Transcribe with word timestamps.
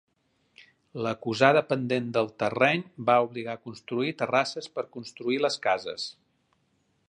L'acusada 1.07 1.61
pendent 1.73 2.07
del 2.15 2.31
terreny 2.43 2.81
va 3.11 3.19
obligar 3.27 3.53
a 3.55 3.61
construir 3.69 4.17
terrasses 4.23 4.73
per 4.79 4.89
construir 4.99 5.41
les 5.45 5.63
cases. 5.67 6.09